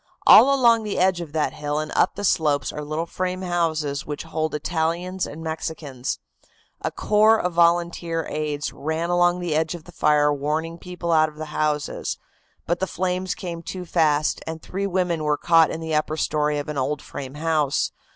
[0.25, 4.03] All along the edge of that hill and up the slopes are little frame houses
[4.03, 6.17] which hold Italians and Mexicans.
[6.81, 11.29] A corps of volunteer aides ran along the edge of the fire, warning people out
[11.29, 12.17] of the houses.
[12.65, 16.57] But the flames ran too fast and three women were caught in the upper story
[16.57, 17.91] of an old frame house.